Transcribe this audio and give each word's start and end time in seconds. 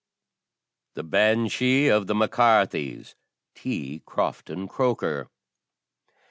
THE 0.95 1.03
BANSHEE 1.03 1.89
OF 1.89 2.07
THE 2.07 2.15
MAC 2.15 2.31
CARTHYS. 2.31 3.13
T. 3.53 4.01
CROFTON 4.07 4.67
CROKER. 4.67 5.27